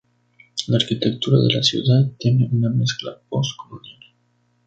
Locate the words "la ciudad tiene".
1.53-2.49